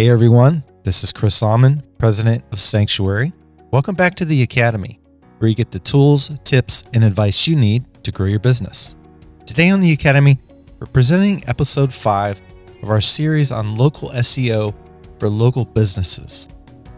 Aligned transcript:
Hey 0.00 0.08
everyone, 0.08 0.64
this 0.82 1.04
is 1.04 1.12
Chris 1.12 1.42
Alman, 1.42 1.82
president 1.98 2.42
of 2.52 2.58
Sanctuary. 2.58 3.34
Welcome 3.70 3.94
back 3.94 4.14
to 4.14 4.24
the 4.24 4.42
Academy, 4.42 4.98
where 5.36 5.48
you 5.50 5.54
get 5.54 5.72
the 5.72 5.78
tools, 5.78 6.30
tips, 6.42 6.84
and 6.94 7.04
advice 7.04 7.46
you 7.46 7.54
need 7.54 7.84
to 8.04 8.10
grow 8.10 8.24
your 8.24 8.38
business. 8.38 8.96
Today 9.44 9.68
on 9.68 9.80
the 9.80 9.92
Academy, 9.92 10.38
we're 10.78 10.86
presenting 10.86 11.46
episode 11.46 11.92
5 11.92 12.40
of 12.82 12.88
our 12.88 13.02
series 13.02 13.52
on 13.52 13.76
local 13.76 14.08
SEO 14.08 14.74
for 15.18 15.28
local 15.28 15.66
businesses. 15.66 16.48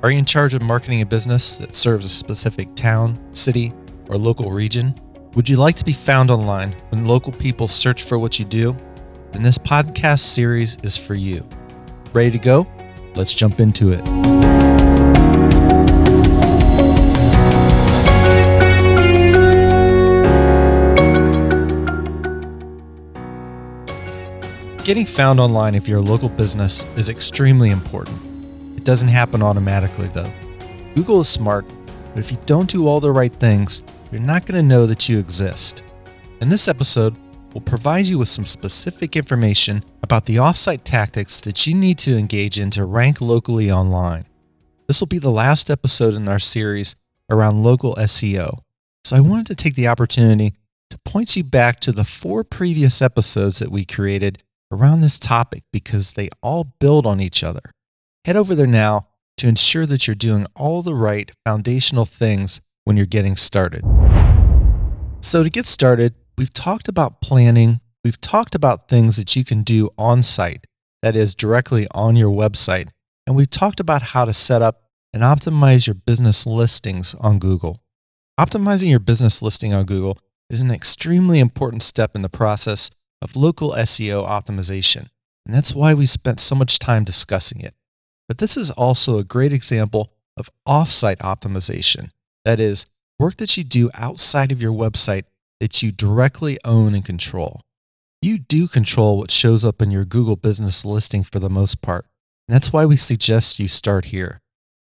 Are 0.05 0.12
you 0.12 0.19
in 0.19 0.25
charge 0.25 0.55
of 0.55 0.62
marketing 0.62 1.03
a 1.03 1.07
business 1.07 1.59
that 1.59 1.75
serves 1.75 2.05
a 2.05 2.09
specific 2.09 2.73
town, 2.77 3.19
city, 3.34 3.73
or 4.11 4.16
local 4.16 4.53
region? 4.53 4.95
Would 5.34 5.48
you 5.48 5.57
like 5.57 5.75
to 5.75 5.84
be 5.84 5.93
found 5.93 6.30
online 6.30 6.77
when 6.91 7.05
local 7.05 7.32
people 7.32 7.66
search 7.66 8.05
for 8.05 8.16
what 8.16 8.39
you 8.39 8.45
do? 8.45 8.77
Then 9.32 9.43
this 9.43 9.59
podcast 9.59 10.21
series 10.21 10.77
is 10.84 10.96
for 10.96 11.14
you. 11.14 11.45
Ready 12.12 12.30
to 12.30 12.39
go? 12.39 12.64
Let's 13.14 13.34
jump 13.34 13.60
into 13.60 13.92
it. 13.92 14.02
Getting 24.84 25.06
found 25.06 25.38
online 25.38 25.77
if 25.77 25.87
you're 25.87 26.01
a 26.01 26.02
local 26.02 26.28
business 26.28 26.84
is 26.96 27.09
extremely 27.09 27.70
important. 27.70 28.20
It 28.77 28.84
doesn't 28.84 29.09
happen 29.09 29.42
automatically 29.42 30.09
though. 30.09 30.32
Google 30.96 31.20
is 31.20 31.29
smart, 31.29 31.65
but 32.10 32.18
if 32.18 32.32
you 32.32 32.38
don't 32.46 32.68
do 32.68 32.88
all 32.88 32.98
the 32.98 33.12
right 33.12 33.32
things, 33.32 33.84
you're 34.10 34.20
not 34.20 34.45
going 34.45 34.60
to 34.60 34.66
know 34.66 34.87
that 34.87 35.09
you 35.09 35.18
exist. 35.18 35.84
In 36.40 36.48
this 36.48 36.66
episode, 36.66 37.16
we'll 37.55 37.62
provide 37.62 38.06
you 38.06 38.19
with 38.19 38.29
some 38.29 38.47
specific 38.47 39.16
information 39.16 39.83
about 40.02 40.27
the 40.27 40.37
offsite 40.37 40.83
tactics 40.84 41.41
that 41.41 41.66
you 41.66 41.74
need 41.74 41.98
to 41.98 42.16
engage 42.16 42.59
in 42.59 42.70
to 42.70 42.84
rank 42.84 43.20
locally 43.20 43.70
online. 43.70 44.27
This 44.87 45.01
will 45.01 45.09
be 45.09 45.19
the 45.19 45.30
last 45.30 45.71
episode 45.71 46.15
in 46.15 46.29
our 46.29 46.38
series 46.38 46.96
around 47.30 47.63
local 47.63 47.95
SEO, 47.96 48.59
so 49.04 49.16
I 49.16 49.21
wanted 49.21 49.46
to 49.46 49.54
take 49.54 49.74
the 49.74 49.88
opportunity 49.88 50.54
to 50.91 50.99
point 51.04 51.37
you 51.37 51.45
back 51.45 51.80
to 51.80 51.93
the 51.93 52.04
four 52.04 52.45
previous 52.45 53.01
episodes 53.01 53.59
that 53.59 53.71
we 53.71 53.85
created 53.85 54.43
around 54.71 55.01
this 55.01 55.19
topic 55.19 55.63
because 55.73 56.13
they 56.13 56.29
all 56.43 56.74
build 56.79 57.07
on 57.07 57.21
each 57.21 57.43
other. 57.43 57.73
Head 58.24 58.37
over 58.37 58.54
there 58.54 58.66
now 58.66 59.09
to 59.38 59.48
ensure 59.48 59.87
that 59.87 60.07
you're 60.07 60.15
doing 60.15 60.46
all 60.54 60.82
the 60.82 60.95
right 60.95 61.30
foundational 61.45 62.04
things 62.04 62.60
when 62.85 62.96
you're 62.96 63.07
getting 63.07 63.37
started. 63.37 63.82
So, 65.21 65.43
to 65.43 65.50
get 65.50 65.66
started, 65.66 66.15
we've 66.37 66.53
talked 66.53 66.88
about 66.88 67.21
planning, 67.21 67.81
we've 68.05 68.21
talked 68.21 68.55
about 68.55 68.88
things 68.88 69.16
that 69.16 69.37
you 69.37 69.44
can 69.44 69.62
do 69.62 69.91
on 69.97 70.22
site, 70.22 70.66
that 71.03 71.16
is, 71.16 71.34
directly 71.34 71.87
on 71.93 72.16
your 72.16 72.31
website, 72.31 72.88
and 73.27 73.37
we've 73.37 73.50
talked 73.50 73.81
about 73.81 74.03
how 74.03 74.25
to 74.25 74.33
set 74.33 74.62
up 74.62 74.83
and 75.12 75.22
optimize 75.22 75.87
your 75.87 75.94
business 75.94 76.47
listings 76.47 77.15
on 77.16 77.38
Google. 77.38 77.83
Optimizing 78.41 78.91
your 78.91 79.00
business 79.00 79.43
listing 79.43 79.75
on 79.75 79.84
Google 79.84 80.19
is 80.49 80.60
an 80.60 80.71
extremely 80.71 81.38
important 81.38 81.83
step 81.83 82.15
in 82.15 82.22
the 82.22 82.28
process 82.28 82.91
of 83.21 83.37
local 83.37 83.72
SEO 83.72 84.27
optimization, 84.27 85.09
and 85.47 85.55
that's 85.55 85.75
why 85.75 85.94
we 85.94 86.06
spent 86.06 86.41
so 86.41 86.55
much 86.55 86.78
time 86.78 87.05
discussing 87.05 87.60
it. 87.60 87.75
But 88.28 88.38
this 88.38 88.56
is 88.56 88.71
also 88.71 89.19
a 89.19 89.25
great 89.25 89.53
example 89.53 90.12
of 90.37 90.50
offsite 90.66 91.19
optimization, 91.19 92.10
that 92.44 92.59
is, 92.59 92.87
work 93.19 93.37
that 93.37 93.56
you 93.56 93.65
do 93.65 93.91
outside 93.94 94.50
of 94.50 94.62
your 94.62 94.72
website 94.72 95.25
that 95.62 95.81
you 95.81 95.93
directly 95.93 96.59
own 96.65 96.93
and 96.93 97.05
control. 97.05 97.60
You 98.21 98.41
do 98.41 98.66
control 98.66 99.16
what 99.16 99.31
shows 99.31 99.65
up 99.65 99.81
in 99.81 99.93
your 99.93 100.04
Google 100.04 100.34
business 100.34 100.84
listing 100.84 101.22
for 101.22 101.38
the 101.38 101.49
most 101.49 101.81
part. 101.81 102.04
And 102.49 102.54
that's 102.56 102.72
why 102.72 102.84
we 102.84 102.97
suggest 102.97 103.60
you 103.60 103.69
start 103.69 104.06
here. 104.06 104.41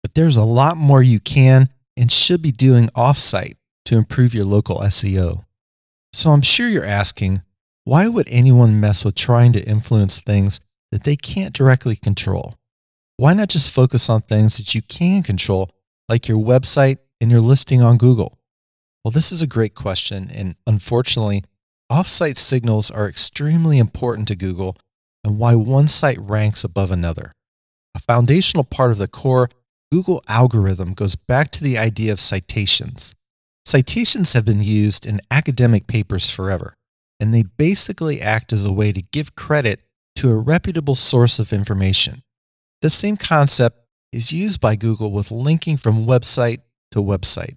But 0.03 0.14
there's 0.14 0.36
a 0.36 0.42
lot 0.42 0.77
more 0.77 1.00
you 1.00 1.20
can 1.20 1.69
and 1.97 2.11
should 2.11 2.42
be 2.42 2.50
doing 2.50 2.89
offsite 2.89 3.55
to 3.84 3.97
improve 3.97 4.34
your 4.34 4.47
local 4.47 4.78
SEO. 4.78 5.44
So 6.12 6.32
I'm 6.32 6.43
sure 6.43 6.69
you're 6.69 6.84
asking, 6.84 7.43
why 7.84 8.09
would 8.09 8.27
anyone 8.28 8.81
mess 8.81 9.04
with 9.04 9.15
trying 9.15 9.53
to 9.53 9.62
influence 9.62 10.21
things 10.21 10.59
that 10.91 11.04
they 11.04 11.15
can't 11.15 11.54
directly 11.54 11.94
control? 11.94 12.56
Why 13.16 13.32
not 13.32 13.48
just 13.48 13.72
focus 13.72 14.10
on 14.10 14.22
things 14.22 14.56
that 14.56 14.75
you 14.75 14.82
can 14.82 15.22
control, 15.22 15.71
like 16.09 16.27
your 16.27 16.44
website 16.44 16.98
and 17.21 17.31
your 17.31 17.41
listing 17.41 17.81
on 17.81 17.97
Google? 17.97 18.37
Well, 19.04 19.12
this 19.12 19.32
is 19.32 19.42
a 19.42 19.47
great 19.47 19.75
question, 19.75 20.31
and 20.34 20.56
unfortunately, 20.66 21.44
offsite 21.92 22.38
signals 22.38 22.91
are 22.91 23.06
extremely 23.06 23.78
important 23.78 24.26
to 24.28 24.37
Google 24.37 24.78
and 25.22 25.38
why 25.38 25.54
one 25.54 25.88
site 25.88 26.19
ranks 26.19 26.65
above 26.65 26.91
another. 26.91 27.32
A 27.94 27.98
foundational 27.98 28.65
part 28.65 28.92
of 28.92 28.98
the 28.98 29.06
core 29.06 29.50
Google 29.92 30.22
algorithm 30.26 30.94
goes 30.94 31.16
back 31.16 31.50
to 31.53 31.62
the 31.62 31.76
idea 31.76 32.12
of 32.12 32.19
citations. 32.19 33.15
Citations 33.66 34.32
have 34.32 34.47
been 34.47 34.65
used 34.65 35.04
in 35.04 35.21
academic 35.31 35.86
papers 35.86 36.31
forever, 36.31 36.75
and 37.21 37.34
they 37.34 37.42
basically 37.42 38.22
act 38.22 38.54
as 38.54 38.65
a 38.65 38.72
way 38.72 38.91
to 38.91 39.03
give 39.12 39.36
credit 39.36 39.81
to 40.16 40.31
a 40.31 40.36
reputable 40.36 40.94
source 40.94 41.38
of 41.38 41.53
information. 41.53 42.22
The 42.81 42.91
same 42.91 43.19
concept 43.19 43.76
is 44.12 44.32
used 44.32 44.62
by 44.62 44.76
Google 44.76 45.12
with 45.12 45.31
linking 45.31 45.76
from 45.76 46.06
website 46.06 46.60
to 46.92 47.00
website. 47.00 47.56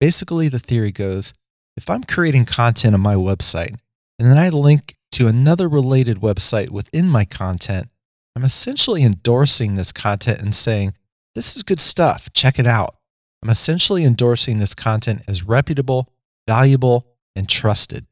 Basically, 0.00 0.48
the 0.48 0.58
theory 0.58 0.92
goes 0.92 1.34
if 1.76 1.88
I'm 1.88 2.02
creating 2.02 2.44
content 2.44 2.94
on 2.94 3.00
my 3.00 3.14
website 3.14 3.76
and 4.18 4.28
then 4.28 4.36
I 4.38 4.48
link 4.48 4.94
to 5.12 5.28
another 5.28 5.68
related 5.68 6.18
website 6.18 6.70
within 6.70 7.08
my 7.08 7.24
content, 7.24 7.88
I'm 8.36 8.44
essentially 8.44 9.02
endorsing 9.02 9.74
this 9.74 9.92
content 9.92 10.40
and 10.40 10.54
saying, 10.54 10.94
This 11.34 11.56
is 11.56 11.62
good 11.62 11.80
stuff, 11.80 12.32
check 12.32 12.58
it 12.58 12.66
out. 12.66 12.96
I'm 13.42 13.50
essentially 13.50 14.04
endorsing 14.04 14.58
this 14.58 14.74
content 14.74 15.22
as 15.28 15.44
reputable, 15.44 16.12
valuable, 16.46 17.06
and 17.34 17.48
trusted. 17.48 18.06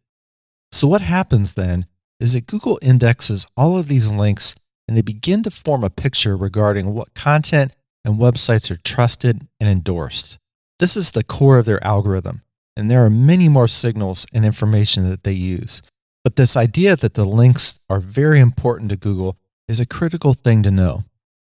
So, 0.73 0.87
what 0.89 1.03
happens 1.03 1.55
then 1.55 1.87
is 2.19 2.33
that 2.33 2.47
Google 2.47 2.79
indexes 2.83 3.47
all 3.57 3.79
of 3.79 3.89
these 3.89 4.11
links 4.11 4.55
and 4.89 4.97
they 4.97 5.03
begin 5.03 5.43
to 5.43 5.51
form 5.51 5.85
a 5.85 5.91
picture 5.91 6.37
regarding 6.37 6.95
what 6.95 7.15
content 7.15 7.73
and 8.05 8.19
websites 8.19 8.71
are 8.71 8.81
trusted 8.83 9.47
and 9.59 9.69
endorsed. 9.69 10.39
This 10.79 10.95
is 10.95 11.13
the 11.13 11.25
core 11.25 11.57
of 11.57 11.65
their 11.65 11.83
algorithm, 11.83 12.43
and 12.77 12.91
there 12.91 13.03
are 13.07 13.11
many 13.11 13.49
more 13.49 13.67
signals 13.67 14.27
and 14.35 14.45
information 14.45 15.09
that 15.09 15.25
they 15.25 15.33
use. 15.33 15.81
But 16.23 16.37
this 16.37 16.55
idea 16.55 16.97
that 16.97 17.15
the 17.15 17.25
links 17.25 17.81
are 17.89 17.99
very 17.99 18.41
important 18.41 18.91
to 18.91 18.99
Google 18.99 19.39
is 19.69 19.81
a 19.81 19.87
critical 19.87 20.35
thing 20.35 20.63
to 20.65 20.71
know. 20.71 21.05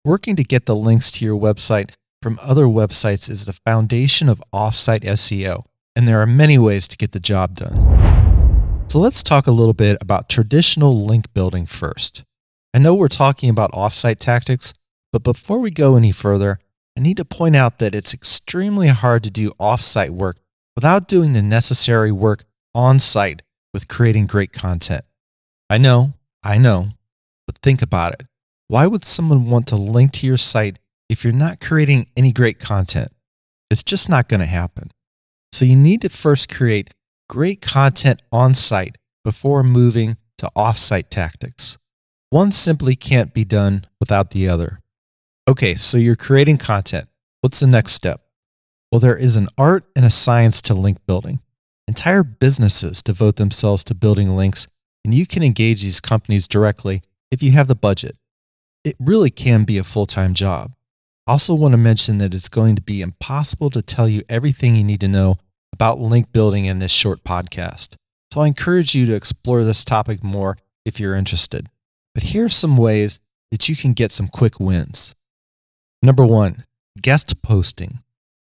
Working 0.05 0.37
to 0.37 0.45
get 0.45 0.67
the 0.67 0.77
links 0.77 1.11
to 1.13 1.25
your 1.25 1.39
website 1.39 1.91
from 2.23 2.39
other 2.41 2.67
websites 2.67 3.29
is 3.29 3.45
the 3.45 3.59
foundation 3.67 4.29
of 4.29 4.41
offsite 4.55 5.03
SEO, 5.03 5.65
and 5.97 6.07
there 6.07 6.21
are 6.23 6.27
many 6.27 6.57
ways 6.57 6.87
to 6.87 6.97
get 6.97 7.11
the 7.11 7.19
job 7.19 7.57
done. 7.57 8.85
So 8.87 9.01
let's 9.01 9.25
talk 9.25 9.49
a 9.49 9.53
little 9.53 9.75
bit 9.75 9.99
about 10.01 10.29
traditional 10.29 11.05
link 11.05 11.33
building 11.35 11.67
first. 11.67 12.23
I 12.73 12.79
know 12.79 12.95
we're 12.95 13.09
talking 13.09 13.51
about 13.51 13.73
offsite 13.73 14.21
tactics, 14.21 14.75
but 15.13 15.25
before 15.25 15.59
we 15.59 15.73
go 15.73 15.97
any 15.97 16.13
further, 16.13 16.61
I 16.99 17.01
need 17.01 17.19
to 17.19 17.25
point 17.25 17.55
out 17.55 17.79
that 17.79 17.95
it's 17.95 18.13
extremely 18.13 18.89
hard 18.89 19.23
to 19.23 19.31
do 19.31 19.53
offsite 19.61 20.11
work 20.11 20.41
without 20.75 21.07
doing 21.07 21.33
the 21.33 21.41
necessary 21.41 22.11
work 22.11 22.43
on 22.75 22.99
site 22.99 23.43
with 23.73 23.87
creating 23.87 24.27
great 24.27 24.53
content. 24.53 25.05
I 25.71 25.79
know, 25.79 26.15
I 26.43 26.59
know, 26.59 26.89
but 27.47 27.59
think 27.59 27.83
about 27.83 28.15
it. 28.15 28.27
Why 28.67 28.89
would 28.89 29.05
someone 29.05 29.49
want 29.49 29.69
to 29.69 29.77
link 29.77 30.11
to 30.15 30.27
your 30.27 30.37
site 30.37 30.81
if 31.09 31.23
you're 31.23 31.33
not 31.33 31.61
creating 31.61 32.09
any 32.17 32.33
great 32.33 32.59
content? 32.59 33.13
It's 33.71 33.85
just 33.85 34.09
not 34.09 34.29
going 34.29 34.41
to 34.41 34.47
happen. 34.47 34.91
So 35.53 35.65
you 35.65 35.77
need 35.77 36.03
to 36.03 36.09
first 36.09 36.53
create 36.53 36.91
great 37.29 37.61
content 37.61 38.23
on 38.33 38.55
site 38.55 38.99
before 39.23 39.63
moving 39.63 40.17
to 40.39 40.51
offsite 40.57 41.11
tactics. 41.11 41.79
One 42.31 42.51
simply 42.51 42.97
can't 42.97 43.33
be 43.33 43.45
done 43.45 43.85
without 44.01 44.31
the 44.31 44.49
other. 44.49 44.81
Okay, 45.49 45.77
so 45.77 45.97
you're 45.97 46.15
creating 46.15 46.59
content. 46.59 47.09
What's 47.41 47.59
the 47.59 47.67
next 47.67 47.93
step? 47.93 48.21
Well, 48.93 49.01
there 49.01 49.17
is 49.17 49.39
an 49.39 49.49
art 49.57 49.83
and 49.97 50.05
a 50.05 50.11
science 50.11 50.61
to 50.61 50.75
link 50.75 50.99
building. 51.07 51.41
Entire 51.87 52.23
businesses 52.23 53.03
devote 53.03 53.37
themselves 53.37 53.83
to 53.85 53.95
building 53.95 54.37
links, 54.37 54.67
and 55.07 55.15
you 55.15 55.27
can 55.27 55.43
engage 55.43 55.83
these 55.83 56.03
companies 56.03 56.47
directly 56.47 57.01
if 57.31 57.43
you 57.43 57.53
have 57.53 57.67
the 57.67 57.75
budget. 57.75 58.19
It 58.85 58.97
really 59.01 59.31
can 59.31 59.65
be 59.65 59.79
a 59.79 59.85
full 59.85 60.05
time 60.05 60.35
job. 60.35 60.75
I 61.27 61.33
also 61.33 61.55
want 61.55 61.73
to 61.73 61.79
mention 61.79 62.19
that 62.19 62.35
it's 62.35 62.51
going 62.51 62.77
to 62.77 62.83
be 62.83 63.01
impossible 63.01 63.71
to 63.71 63.81
tell 63.81 64.07
you 64.07 64.25
everything 64.29 64.77
you 64.77 64.85
need 64.85 65.01
to 65.01 65.09
know 65.09 65.37
about 65.73 65.99
link 65.99 66.31
building 66.31 66.67
in 66.67 66.79
this 66.79 66.93
short 66.93 67.25
podcast. 67.25 67.95
So 68.35 68.43
I 68.43 68.49
encourage 68.49 68.95
you 68.95 69.07
to 69.07 69.15
explore 69.15 69.65
this 69.65 69.83
topic 69.83 70.23
more 70.23 70.59
if 70.85 71.01
you're 71.01 71.17
interested. 71.17 71.69
But 72.13 72.25
here 72.25 72.45
are 72.45 72.51
some 72.51 72.77
ways 72.77 73.19
that 73.51 73.67
you 73.67 73.77
can 73.77 73.95
get 73.95 74.13
some 74.13 74.29
quick 74.29 74.61
wins. 74.61 75.15
Number 76.03 76.25
one, 76.25 76.65
guest 77.03 77.43
posting. 77.43 77.99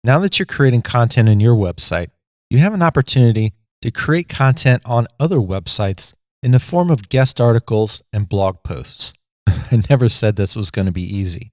Now 0.03 0.19
that 0.19 0.39
you're 0.39 0.45
creating 0.47 0.81
content 0.81 1.29
on 1.29 1.39
your 1.39 1.55
website, 1.55 2.07
you 2.49 2.57
have 2.57 2.73
an 2.73 2.81
opportunity 2.81 3.53
to 3.81 3.91
create 3.91 4.27
content 4.27 4.81
on 4.85 5.07
other 5.19 5.37
websites 5.37 6.15
in 6.41 6.51
the 6.51 6.59
form 6.59 6.89
of 6.89 7.09
guest 7.09 7.39
articles 7.39 8.01
and 8.11 8.27
blog 8.27 8.63
posts. 8.63 9.13
I 9.47 9.83
never 9.89 10.09
said 10.09 10.35
this 10.35 10.55
was 10.55 10.71
going 10.71 10.87
to 10.87 10.91
be 10.91 11.03
easy. 11.03 11.51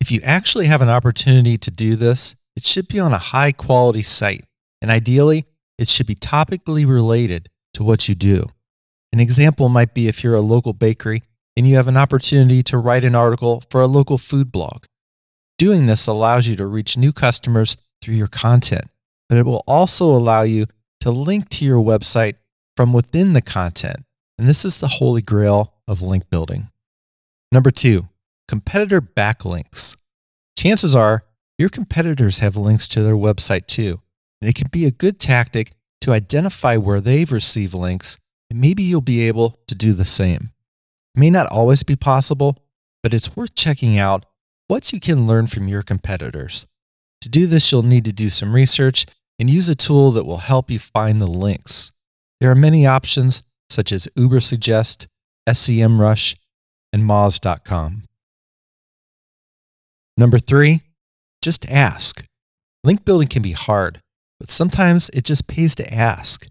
If 0.00 0.10
you 0.10 0.20
actually 0.24 0.66
have 0.66 0.82
an 0.82 0.88
opportunity 0.88 1.58
to 1.58 1.70
do 1.70 1.94
this, 1.94 2.36
it 2.56 2.64
should 2.64 2.88
be 2.88 3.00
on 3.00 3.12
a 3.12 3.18
high 3.18 3.52
quality 3.52 4.02
site, 4.02 4.44
and 4.80 4.90
ideally, 4.90 5.44
it 5.78 5.88
should 5.88 6.06
be 6.06 6.14
topically 6.14 6.86
related 6.86 7.48
to 7.74 7.82
what 7.82 8.08
you 8.08 8.14
do. 8.14 8.46
An 9.12 9.20
example 9.20 9.68
might 9.68 9.92
be 9.92 10.08
if 10.08 10.24
you're 10.24 10.34
a 10.34 10.40
local 10.40 10.72
bakery 10.72 11.22
and 11.56 11.66
you 11.66 11.76
have 11.76 11.88
an 11.88 11.96
opportunity 11.96 12.62
to 12.64 12.78
write 12.78 13.04
an 13.04 13.14
article 13.14 13.62
for 13.70 13.80
a 13.80 13.86
local 13.86 14.18
food 14.18 14.50
blog. 14.50 14.84
Doing 15.58 15.86
this 15.86 16.06
allows 16.06 16.48
you 16.48 16.56
to 16.56 16.66
reach 16.66 16.96
new 16.96 17.12
customers 17.12 17.76
through 18.02 18.14
your 18.14 18.26
content, 18.26 18.86
but 19.28 19.38
it 19.38 19.46
will 19.46 19.62
also 19.66 20.06
allow 20.06 20.42
you 20.42 20.66
to 21.00 21.10
link 21.10 21.48
to 21.50 21.64
your 21.64 21.82
website 21.82 22.34
from 22.76 22.92
within 22.92 23.34
the 23.34 23.42
content. 23.42 24.04
And 24.36 24.48
this 24.48 24.64
is 24.64 24.80
the 24.80 24.88
holy 24.88 25.22
grail 25.22 25.74
of 25.86 26.02
link 26.02 26.28
building. 26.28 26.68
Number 27.52 27.70
two, 27.70 28.08
competitor 28.48 29.00
backlinks. 29.00 29.96
Chances 30.58 30.96
are 30.96 31.24
your 31.56 31.68
competitors 31.68 32.40
have 32.40 32.56
links 32.56 32.88
to 32.88 33.02
their 33.02 33.14
website 33.14 33.66
too, 33.66 34.00
and 34.40 34.48
it 34.48 34.56
can 34.56 34.68
be 34.72 34.86
a 34.86 34.90
good 34.90 35.20
tactic 35.20 35.70
to 36.00 36.12
identify 36.12 36.76
where 36.76 37.00
they've 37.00 37.30
received 37.30 37.74
links, 37.74 38.18
and 38.50 38.60
maybe 38.60 38.82
you'll 38.82 39.00
be 39.00 39.22
able 39.22 39.60
to 39.68 39.74
do 39.76 39.92
the 39.92 40.04
same. 40.04 40.50
It 41.14 41.20
may 41.20 41.30
not 41.30 41.46
always 41.46 41.84
be 41.84 41.94
possible, 41.94 42.58
but 43.04 43.14
it's 43.14 43.36
worth 43.36 43.54
checking 43.54 43.98
out 43.98 44.24
what 44.68 44.92
you 44.92 45.00
can 45.00 45.26
learn 45.26 45.46
from 45.46 45.68
your 45.68 45.82
competitors. 45.82 46.66
To 47.20 47.28
do 47.28 47.46
this, 47.46 47.70
you'll 47.70 47.82
need 47.82 48.04
to 48.04 48.12
do 48.12 48.28
some 48.28 48.54
research 48.54 49.06
and 49.38 49.50
use 49.50 49.68
a 49.68 49.74
tool 49.74 50.10
that 50.12 50.24
will 50.24 50.38
help 50.38 50.70
you 50.70 50.78
find 50.78 51.20
the 51.20 51.26
links. 51.26 51.92
There 52.40 52.50
are 52.50 52.54
many 52.54 52.86
options 52.86 53.42
such 53.70 53.92
as 53.92 54.08
Ubersuggest, 54.16 55.06
SEMrush, 55.48 56.36
and 56.92 57.02
Moz.com. 57.02 58.04
Number 60.16 60.38
three, 60.38 60.82
just 61.42 61.68
ask. 61.70 62.24
Link 62.84 63.04
building 63.04 63.28
can 63.28 63.42
be 63.42 63.52
hard, 63.52 64.00
but 64.38 64.50
sometimes 64.50 65.10
it 65.10 65.24
just 65.24 65.48
pays 65.48 65.74
to 65.74 65.92
ask. 65.92 66.46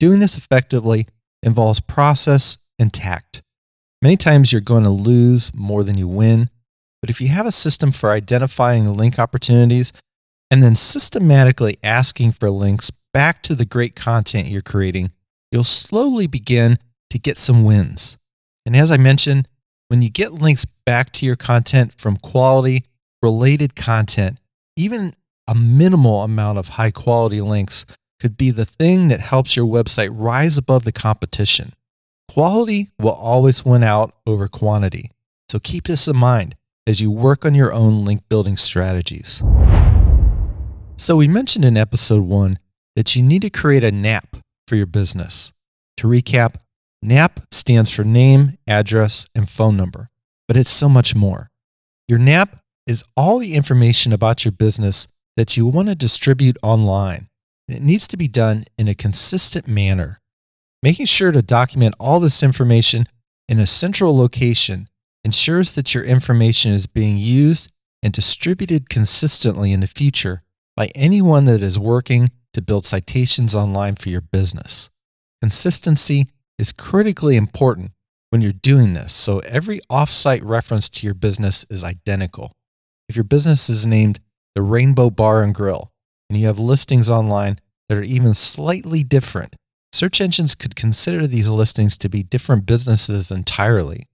Doing 0.00 0.20
this 0.20 0.36
effectively 0.36 1.06
involves 1.42 1.80
process 1.80 2.58
and 2.78 2.92
tact. 2.92 3.42
Many 4.00 4.16
times 4.16 4.52
you're 4.52 4.60
going 4.60 4.84
to 4.84 4.90
lose 4.90 5.54
more 5.54 5.84
than 5.84 5.98
you 5.98 6.08
win, 6.08 6.48
but 7.02 7.10
if 7.10 7.20
you 7.20 7.28
have 7.28 7.46
a 7.46 7.52
system 7.52 7.90
for 7.90 8.12
identifying 8.12 8.94
link 8.94 9.18
opportunities 9.18 9.92
and 10.50 10.62
then 10.62 10.76
systematically 10.76 11.76
asking 11.82 12.30
for 12.32 12.48
links 12.48 12.92
back 13.12 13.42
to 13.42 13.56
the 13.56 13.64
great 13.64 13.96
content 13.96 14.46
you're 14.46 14.62
creating, 14.62 15.10
you'll 15.50 15.64
slowly 15.64 16.28
begin 16.28 16.78
to 17.10 17.18
get 17.18 17.38
some 17.38 17.64
wins. 17.64 18.16
And 18.64 18.76
as 18.76 18.92
I 18.92 18.96
mentioned, 18.98 19.48
when 19.88 20.00
you 20.00 20.10
get 20.10 20.32
links 20.32 20.64
back 20.64 21.10
to 21.14 21.26
your 21.26 21.34
content 21.34 21.92
from 21.98 22.16
quality, 22.16 22.84
related 23.20 23.74
content, 23.74 24.38
even 24.76 25.12
a 25.48 25.54
minimal 25.56 26.22
amount 26.22 26.58
of 26.58 26.68
high 26.68 26.92
quality 26.92 27.40
links 27.40 27.84
could 28.20 28.36
be 28.36 28.52
the 28.52 28.64
thing 28.64 29.08
that 29.08 29.20
helps 29.20 29.56
your 29.56 29.66
website 29.66 30.10
rise 30.12 30.56
above 30.56 30.84
the 30.84 30.92
competition. 30.92 31.72
Quality 32.28 32.90
will 33.00 33.10
always 33.10 33.64
win 33.64 33.82
out 33.82 34.14
over 34.24 34.46
quantity. 34.46 35.10
So 35.50 35.58
keep 35.58 35.84
this 35.84 36.06
in 36.06 36.16
mind 36.16 36.54
as 36.86 37.00
you 37.00 37.10
work 37.10 37.44
on 37.44 37.54
your 37.54 37.72
own 37.72 38.04
link 38.04 38.22
building 38.28 38.56
strategies. 38.56 39.42
So, 40.96 41.16
we 41.16 41.28
mentioned 41.28 41.64
in 41.64 41.76
episode 41.76 42.26
one 42.26 42.58
that 42.96 43.16
you 43.16 43.22
need 43.22 43.42
to 43.42 43.50
create 43.50 43.84
a 43.84 43.90
NAP 43.90 44.36
for 44.68 44.76
your 44.76 44.86
business. 44.86 45.52
To 45.98 46.06
recap, 46.06 46.56
NAP 47.02 47.40
stands 47.50 47.90
for 47.90 48.04
name, 48.04 48.58
address, 48.66 49.26
and 49.34 49.48
phone 49.48 49.76
number, 49.76 50.10
but 50.46 50.56
it's 50.56 50.70
so 50.70 50.88
much 50.88 51.14
more. 51.14 51.48
Your 52.08 52.18
NAP 52.18 52.58
is 52.86 53.04
all 53.16 53.38
the 53.38 53.54
information 53.54 54.12
about 54.12 54.44
your 54.44 54.52
business 54.52 55.08
that 55.36 55.56
you 55.56 55.66
want 55.66 55.88
to 55.88 55.94
distribute 55.94 56.56
online. 56.62 57.28
And 57.68 57.76
it 57.76 57.82
needs 57.82 58.06
to 58.08 58.16
be 58.16 58.28
done 58.28 58.64
in 58.76 58.88
a 58.88 58.94
consistent 58.94 59.66
manner. 59.66 60.18
Making 60.82 61.06
sure 61.06 61.32
to 61.32 61.42
document 61.42 61.94
all 61.98 62.20
this 62.20 62.42
information 62.42 63.06
in 63.48 63.58
a 63.58 63.66
central 63.66 64.16
location 64.16 64.88
ensures 65.24 65.72
that 65.72 65.94
your 65.94 66.04
information 66.04 66.72
is 66.72 66.86
being 66.86 67.16
used 67.16 67.70
and 68.02 68.12
distributed 68.12 68.88
consistently 68.88 69.72
in 69.72 69.80
the 69.80 69.86
future 69.86 70.42
by 70.76 70.88
anyone 70.94 71.44
that 71.44 71.62
is 71.62 71.78
working 71.78 72.30
to 72.52 72.62
build 72.62 72.84
citations 72.84 73.54
online 73.54 73.94
for 73.94 74.08
your 74.08 74.20
business. 74.20 74.90
Consistency 75.40 76.26
is 76.58 76.72
critically 76.72 77.36
important 77.36 77.92
when 78.30 78.40
you're 78.40 78.52
doing 78.52 78.94
this, 78.94 79.12
so 79.12 79.40
every 79.40 79.80
offsite 79.90 80.40
reference 80.42 80.88
to 80.88 81.06
your 81.06 81.14
business 81.14 81.66
is 81.68 81.84
identical. 81.84 82.52
If 83.08 83.16
your 83.16 83.24
business 83.24 83.68
is 83.68 83.84
named 83.84 84.20
the 84.54 84.62
Rainbow 84.62 85.10
Bar 85.10 85.42
and 85.42 85.54
Grill 85.54 85.90
and 86.30 86.38
you 86.38 86.46
have 86.46 86.58
listings 86.58 87.10
online 87.10 87.58
that 87.88 87.98
are 87.98 88.02
even 88.02 88.34
slightly 88.34 89.02
different, 89.02 89.54
search 89.92 90.20
engines 90.20 90.54
could 90.54 90.76
consider 90.76 91.26
these 91.26 91.50
listings 91.50 91.98
to 91.98 92.08
be 92.08 92.22
different 92.22 92.64
businesses 92.64 93.30
entirely. 93.30 94.04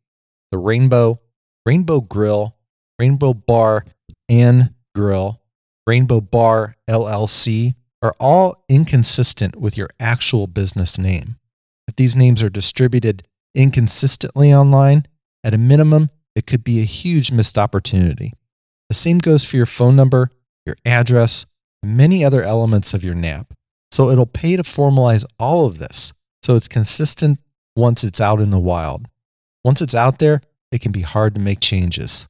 The 0.51 0.59
Rainbow, 0.59 1.21
Rainbow 1.67 2.01
Grill, 2.01 2.57
Rainbow 2.99 3.35
Bar 3.35 3.85
and 4.29 4.75
Grill, 4.95 5.41
Rainbow 5.87 6.21
Bar 6.21 6.75
LLC 6.89 7.75
are 8.03 8.15
all 8.21 8.65
inconsistent 8.69 9.57
with 9.57 9.77
your 9.77 9.89
actual 9.99 10.47
business 10.47 10.99
name. 10.99 11.37
If 11.87 11.97
these 11.97 12.17
names 12.17 12.43
are 12.43 12.51
distributed 12.51 13.23
inconsistently 13.55 14.53
online, 14.53 15.05
at 15.45 15.55
a 15.55 15.59
minimum, 15.59 16.11
it 16.35 16.47
could 16.47 16.65
be 16.65 16.81
a 16.81 16.85
huge 16.85 17.33
missed 17.33 17.59
opportunity. 17.59 18.33
The 18.89 18.95
same 18.95 19.19
goes 19.19 19.45
for 19.45 19.57
your 19.57 19.67
phone 19.67 19.97
number, 19.97 20.31
your 20.67 20.77
address, 20.85 21.47
and 21.83 21.97
many 21.97 22.25
other 22.25 22.43
elements 22.43 22.95
of 22.95 23.05
your 23.05 23.15
NAP. 23.15 23.53
So 23.91 24.11
it'll 24.11 24.27
pay 24.27 24.57
to 24.57 24.63
formalize 24.63 25.25
all 25.39 25.67
of 25.67 25.79
this 25.79 26.13
so 26.43 26.57
it's 26.57 26.69
consistent 26.69 27.39
once 27.77 28.05
it's 28.05 28.21
out 28.21 28.41
in 28.41 28.51
the 28.51 28.59
wild. 28.59 29.09
Once 29.65 29.83
it's 29.83 29.95
out 29.95 30.19
there, 30.19 30.41
it 30.71 30.81
can 30.81 30.93
be 30.93 31.01
hard 31.01 31.35
to 31.35 31.41
make 31.41 31.61
changes. 31.61 32.29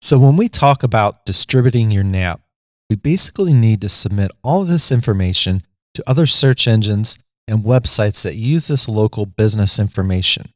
So 0.00 0.18
when 0.18 0.36
we 0.36 0.48
talk 0.48 0.82
about 0.82 1.24
distributing 1.24 1.90
your 1.90 2.04
NAP, 2.04 2.40
we 2.88 2.96
basically 2.96 3.52
need 3.52 3.80
to 3.80 3.88
submit 3.88 4.30
all 4.42 4.62
of 4.62 4.68
this 4.68 4.92
information 4.92 5.62
to 5.94 6.04
other 6.06 6.26
search 6.26 6.68
engines 6.68 7.18
and 7.48 7.64
websites 7.64 8.22
that 8.22 8.36
use 8.36 8.68
this 8.68 8.88
local 8.88 9.26
business 9.26 9.78
information. 9.78 10.46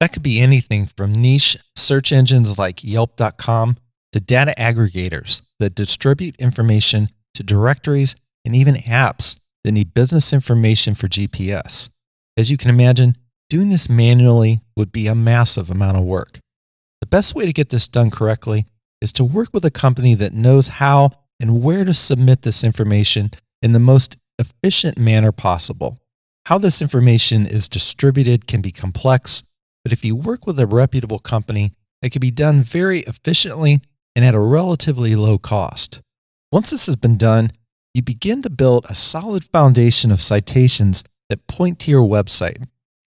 That 0.00 0.12
could 0.12 0.22
be 0.22 0.40
anything 0.40 0.86
from 0.86 1.12
niche 1.12 1.56
search 1.76 2.12
engines 2.12 2.58
like 2.58 2.82
Yelp.com 2.82 3.76
to 4.12 4.20
data 4.20 4.54
aggregators 4.58 5.42
that 5.58 5.74
distribute 5.74 6.36
information 6.36 7.08
to 7.34 7.42
directories 7.42 8.16
and 8.44 8.56
even 8.56 8.74
apps 8.74 9.38
that 9.64 9.72
need 9.72 9.94
business 9.94 10.32
information 10.32 10.94
for 10.94 11.06
GPS. 11.06 11.88
As 12.36 12.50
you 12.50 12.56
can 12.56 12.70
imagine, 12.70 13.16
doing 13.52 13.68
this 13.68 13.86
manually 13.86 14.62
would 14.78 14.90
be 14.90 15.06
a 15.06 15.14
massive 15.14 15.68
amount 15.68 15.94
of 15.94 16.02
work. 16.02 16.38
The 17.02 17.06
best 17.06 17.34
way 17.34 17.44
to 17.44 17.52
get 17.52 17.68
this 17.68 17.86
done 17.86 18.10
correctly 18.10 18.64
is 19.02 19.12
to 19.12 19.24
work 19.24 19.50
with 19.52 19.62
a 19.66 19.70
company 19.70 20.14
that 20.14 20.32
knows 20.32 20.68
how 20.80 21.10
and 21.38 21.62
where 21.62 21.84
to 21.84 21.92
submit 21.92 22.40
this 22.40 22.64
information 22.64 23.30
in 23.60 23.72
the 23.72 23.78
most 23.78 24.16
efficient 24.38 24.96
manner 24.96 25.32
possible. 25.32 26.00
How 26.46 26.56
this 26.56 26.80
information 26.80 27.44
is 27.44 27.68
distributed 27.68 28.46
can 28.46 28.62
be 28.62 28.72
complex, 28.72 29.42
but 29.84 29.92
if 29.92 30.02
you 30.02 30.16
work 30.16 30.46
with 30.46 30.58
a 30.58 30.66
reputable 30.66 31.18
company, 31.18 31.74
it 32.00 32.10
can 32.10 32.20
be 32.20 32.30
done 32.30 32.62
very 32.62 33.00
efficiently 33.00 33.80
and 34.16 34.24
at 34.24 34.34
a 34.34 34.40
relatively 34.40 35.14
low 35.14 35.36
cost. 35.36 36.00
Once 36.50 36.70
this 36.70 36.86
has 36.86 36.96
been 36.96 37.18
done, 37.18 37.50
you 37.92 38.00
begin 38.00 38.40
to 38.40 38.48
build 38.48 38.86
a 38.88 38.94
solid 38.94 39.44
foundation 39.44 40.10
of 40.10 40.22
citations 40.22 41.04
that 41.28 41.46
point 41.46 41.78
to 41.80 41.90
your 41.90 42.08
website. 42.08 42.64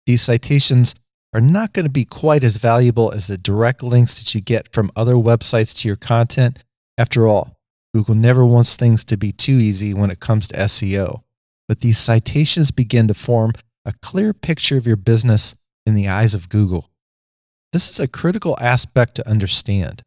These 0.07 0.21
citations 0.21 0.95
are 1.33 1.41
not 1.41 1.73
going 1.73 1.85
to 1.85 1.91
be 1.91 2.05
quite 2.05 2.45
as 2.45 2.57
valuable 2.57 3.11
as 3.11 3.27
the 3.27 3.37
direct 3.37 3.83
links 3.83 4.17
that 4.17 4.33
you 4.33 4.39
get 4.39 4.71
from 4.71 4.89
other 4.95 5.15
websites 5.15 5.77
to 5.79 5.87
your 5.89 5.97
content. 5.97 6.63
After 6.97 7.27
all, 7.27 7.57
Google 7.93 8.15
never 8.15 8.45
wants 8.45 8.77
things 8.77 9.03
to 9.03 9.17
be 9.17 9.33
too 9.33 9.57
easy 9.59 9.93
when 9.93 10.09
it 10.09 10.21
comes 10.21 10.47
to 10.47 10.57
SEO. 10.57 11.23
But 11.67 11.81
these 11.81 11.97
citations 11.97 12.71
begin 12.71 13.09
to 13.09 13.13
form 13.13 13.51
a 13.85 13.93
clear 14.01 14.33
picture 14.33 14.77
of 14.77 14.87
your 14.87 14.95
business 14.95 15.55
in 15.85 15.93
the 15.93 16.07
eyes 16.07 16.33
of 16.33 16.47
Google. 16.47 16.87
This 17.73 17.89
is 17.89 17.99
a 17.99 18.07
critical 18.07 18.57
aspect 18.61 19.15
to 19.15 19.29
understand. 19.29 20.03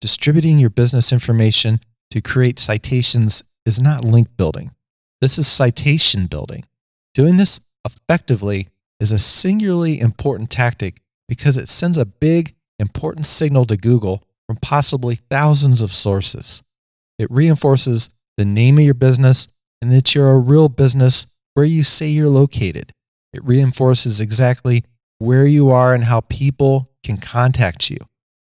Distributing 0.00 0.60
your 0.60 0.70
business 0.70 1.12
information 1.12 1.80
to 2.12 2.20
create 2.20 2.60
citations 2.60 3.42
is 3.66 3.82
not 3.82 4.04
link 4.04 4.28
building. 4.36 4.70
This 5.20 5.38
is 5.38 5.48
citation 5.48 6.26
building. 6.26 6.64
Doing 7.14 7.36
this 7.36 7.60
effectively 7.84 8.68
is 9.00 9.10
a 9.10 9.18
singularly 9.18 9.98
important 9.98 10.50
tactic 10.50 11.00
because 11.28 11.56
it 11.56 11.68
sends 11.68 11.98
a 11.98 12.04
big, 12.04 12.54
important 12.78 13.26
signal 13.26 13.64
to 13.64 13.76
Google 13.76 14.22
from 14.46 14.56
possibly 14.56 15.14
thousands 15.14 15.80
of 15.80 15.90
sources. 15.90 16.62
It 17.18 17.30
reinforces 17.30 18.10
the 18.36 18.44
name 18.44 18.78
of 18.78 18.84
your 18.84 18.94
business 18.94 19.48
and 19.80 19.90
that 19.92 20.14
you're 20.14 20.30
a 20.30 20.38
real 20.38 20.68
business 20.68 21.26
where 21.54 21.66
you 21.66 21.82
say 21.82 22.08
you're 22.08 22.28
located. 22.28 22.92
It 23.32 23.44
reinforces 23.44 24.20
exactly 24.20 24.84
where 25.18 25.46
you 25.46 25.70
are 25.70 25.94
and 25.94 26.04
how 26.04 26.20
people 26.20 26.90
can 27.02 27.16
contact 27.16 27.90
you. 27.90 27.98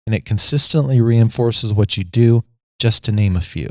and 0.08 0.14
it 0.14 0.24
consistently 0.24 1.02
reinforces 1.02 1.70
what 1.74 1.98
you 1.98 2.02
do, 2.02 2.42
just 2.80 3.04
to 3.04 3.12
name 3.12 3.36
a 3.36 3.42
few. 3.42 3.68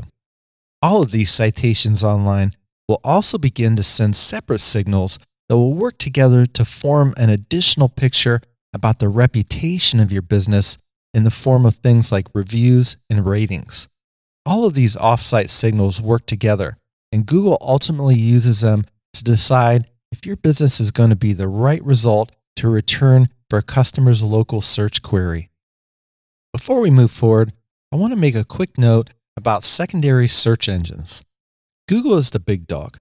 All 0.80 1.02
of 1.02 1.10
these 1.10 1.30
citations 1.30 2.04
online 2.04 2.52
will 2.86 3.00
also 3.02 3.38
begin 3.38 3.74
to 3.74 3.82
send 3.82 4.14
separate 4.14 4.60
signals 4.60 5.18
that 5.48 5.56
will 5.56 5.74
work 5.74 5.98
together 5.98 6.46
to 6.46 6.64
form 6.64 7.14
an 7.16 7.30
additional 7.30 7.88
picture 7.88 8.40
about 8.72 8.98
the 8.98 9.08
reputation 9.08 9.98
of 10.00 10.12
your 10.12 10.22
business 10.22 10.78
in 11.14 11.24
the 11.24 11.30
form 11.30 11.64
of 11.64 11.76
things 11.76 12.12
like 12.12 12.26
reviews 12.34 12.96
and 13.08 13.26
ratings. 13.26 13.88
All 14.44 14.66
of 14.66 14.74
these 14.74 14.96
offsite 14.96 15.48
signals 15.48 16.00
work 16.00 16.26
together, 16.26 16.76
and 17.10 17.26
Google 17.26 17.58
ultimately 17.60 18.14
uses 18.14 18.60
them 18.60 18.84
to 19.14 19.24
decide 19.24 19.90
if 20.12 20.24
your 20.24 20.36
business 20.36 20.80
is 20.80 20.92
going 20.92 21.10
to 21.10 21.16
be 21.16 21.32
the 21.32 21.48
right 21.48 21.82
result 21.84 22.32
to 22.56 22.68
return 22.68 23.28
for 23.48 23.58
a 23.58 23.62
customer's 23.62 24.22
local 24.22 24.60
search 24.60 25.02
query. 25.02 25.48
Before 26.52 26.80
we 26.80 26.90
move 26.90 27.10
forward, 27.10 27.52
I 27.92 27.96
want 27.96 28.12
to 28.12 28.18
make 28.18 28.34
a 28.34 28.44
quick 28.44 28.76
note 28.78 29.10
about 29.36 29.64
secondary 29.64 30.28
search 30.28 30.68
engines. 30.68 31.22
Google 31.86 32.16
is 32.16 32.30
the 32.30 32.40
big 32.40 32.66
dog. 32.66 32.98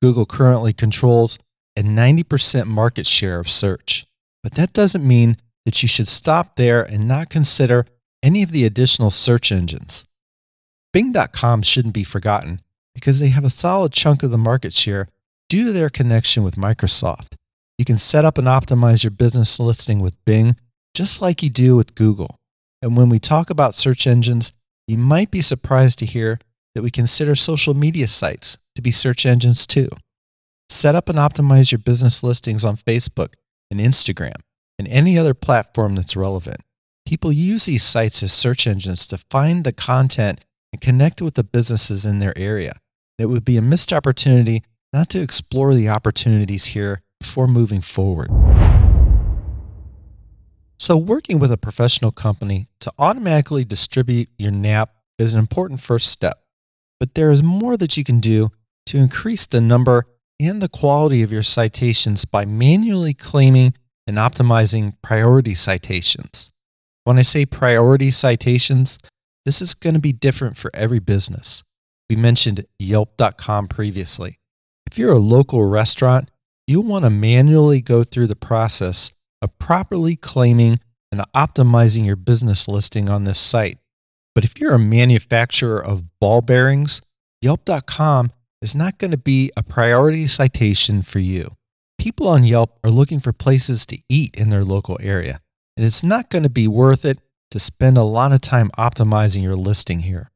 Google 0.00 0.24
currently 0.24 0.72
controls 0.72 1.38
a 1.76 1.82
90% 1.82 2.66
market 2.66 3.06
share 3.06 3.38
of 3.38 3.48
search. 3.48 4.06
But 4.42 4.54
that 4.54 4.72
doesn't 4.72 5.06
mean 5.06 5.36
that 5.64 5.82
you 5.82 5.88
should 5.88 6.08
stop 6.08 6.56
there 6.56 6.82
and 6.82 7.06
not 7.06 7.30
consider 7.30 7.86
any 8.22 8.42
of 8.42 8.50
the 8.50 8.64
additional 8.64 9.10
search 9.10 9.52
engines. 9.52 10.04
Bing.com 10.92 11.62
shouldn't 11.62 11.94
be 11.94 12.04
forgotten 12.04 12.60
because 12.94 13.20
they 13.20 13.28
have 13.28 13.44
a 13.44 13.50
solid 13.50 13.92
chunk 13.92 14.22
of 14.22 14.30
the 14.30 14.38
market 14.38 14.72
share 14.72 15.08
due 15.48 15.64
to 15.64 15.72
their 15.72 15.90
connection 15.90 16.42
with 16.42 16.56
Microsoft. 16.56 17.34
You 17.78 17.84
can 17.84 17.98
set 17.98 18.24
up 18.24 18.36
and 18.36 18.46
optimize 18.46 19.04
your 19.04 19.10
business 19.10 19.58
listing 19.60 20.00
with 20.00 20.22
Bing 20.24 20.56
just 20.94 21.22
like 21.22 21.42
you 21.42 21.50
do 21.50 21.76
with 21.76 21.94
Google. 21.94 22.36
And 22.82 22.96
when 22.96 23.08
we 23.08 23.18
talk 23.18 23.50
about 23.50 23.74
search 23.74 24.06
engines, 24.06 24.52
you 24.86 24.98
might 24.98 25.30
be 25.30 25.40
surprised 25.40 25.98
to 26.00 26.06
hear 26.06 26.40
that 26.74 26.82
we 26.82 26.90
consider 26.90 27.34
social 27.34 27.74
media 27.74 28.08
sites 28.08 28.58
to 28.74 28.82
be 28.82 28.90
search 28.90 29.24
engines 29.24 29.66
too. 29.66 29.88
Set 30.70 30.94
up 30.94 31.08
and 31.08 31.18
optimize 31.18 31.72
your 31.72 31.80
business 31.80 32.22
listings 32.22 32.64
on 32.64 32.76
Facebook 32.76 33.34
and 33.72 33.80
Instagram 33.80 34.36
and 34.78 34.86
any 34.86 35.18
other 35.18 35.34
platform 35.34 35.96
that's 35.96 36.16
relevant. 36.16 36.58
People 37.04 37.32
use 37.32 37.66
these 37.66 37.82
sites 37.82 38.22
as 38.22 38.32
search 38.32 38.68
engines 38.68 39.08
to 39.08 39.18
find 39.18 39.64
the 39.64 39.72
content 39.72 40.44
and 40.72 40.80
connect 40.80 41.20
with 41.20 41.34
the 41.34 41.42
businesses 41.42 42.06
in 42.06 42.20
their 42.20 42.32
area. 42.38 42.74
It 43.18 43.26
would 43.26 43.44
be 43.44 43.56
a 43.56 43.62
missed 43.62 43.92
opportunity 43.92 44.62
not 44.92 45.08
to 45.10 45.20
explore 45.20 45.74
the 45.74 45.88
opportunities 45.88 46.66
here 46.66 47.00
before 47.18 47.48
moving 47.48 47.80
forward. 47.80 48.30
So, 50.78 50.96
working 50.96 51.40
with 51.40 51.50
a 51.50 51.58
professional 51.58 52.12
company 52.12 52.68
to 52.78 52.92
automatically 52.96 53.64
distribute 53.64 54.28
your 54.38 54.52
NAP 54.52 54.94
is 55.18 55.32
an 55.32 55.40
important 55.40 55.80
first 55.80 56.10
step, 56.10 56.44
but 57.00 57.14
there 57.14 57.32
is 57.32 57.42
more 57.42 57.76
that 57.76 57.96
you 57.96 58.04
can 58.04 58.20
do 58.20 58.50
to 58.86 58.98
increase 58.98 59.46
the 59.46 59.60
number 59.60 60.06
and 60.40 60.62
the 60.62 60.68
quality 60.68 61.22
of 61.22 61.30
your 61.30 61.42
citations 61.42 62.24
by 62.24 62.46
manually 62.46 63.12
claiming 63.12 63.74
and 64.06 64.16
optimizing 64.16 64.94
priority 65.02 65.54
citations. 65.54 66.50
When 67.04 67.18
I 67.18 67.22
say 67.22 67.44
priority 67.44 68.10
citations, 68.10 68.98
this 69.44 69.60
is 69.60 69.74
going 69.74 69.94
to 69.94 70.00
be 70.00 70.12
different 70.12 70.56
for 70.56 70.70
every 70.72 70.98
business. 70.98 71.62
We 72.08 72.16
mentioned 72.16 72.64
Yelp.com 72.78 73.68
previously. 73.68 74.38
If 74.90 74.98
you're 74.98 75.12
a 75.12 75.18
local 75.18 75.64
restaurant, 75.66 76.30
you'll 76.66 76.84
want 76.84 77.04
to 77.04 77.10
manually 77.10 77.82
go 77.82 78.02
through 78.02 78.26
the 78.26 78.34
process 78.34 79.12
of 79.42 79.56
properly 79.58 80.16
claiming 80.16 80.80
and 81.12 81.22
optimizing 81.36 82.06
your 82.06 82.16
business 82.16 82.66
listing 82.66 83.10
on 83.10 83.24
this 83.24 83.38
site. 83.38 83.78
But 84.34 84.44
if 84.44 84.58
you're 84.58 84.74
a 84.74 84.78
manufacturer 84.78 85.84
of 85.84 86.18
ball 86.18 86.40
bearings, 86.40 87.02
Yelp.com 87.42 88.30
is 88.62 88.74
not 88.74 88.98
going 88.98 89.10
to 89.10 89.18
be 89.18 89.50
a 89.56 89.62
priority 89.62 90.26
citation 90.26 91.02
for 91.02 91.18
you. 91.18 91.56
People 91.98 92.28
on 92.28 92.44
Yelp 92.44 92.78
are 92.84 92.90
looking 92.90 93.20
for 93.20 93.32
places 93.32 93.84
to 93.86 93.98
eat 94.08 94.34
in 94.36 94.50
their 94.50 94.64
local 94.64 94.98
area, 95.00 95.40
and 95.76 95.84
it's 95.84 96.02
not 96.02 96.30
going 96.30 96.42
to 96.42 96.50
be 96.50 96.68
worth 96.68 97.04
it 97.04 97.20
to 97.50 97.58
spend 97.58 97.96
a 97.96 98.04
lot 98.04 98.32
of 98.32 98.40
time 98.40 98.70
optimizing 98.78 99.42
your 99.42 99.56
listing 99.56 100.00
here. 100.00 100.30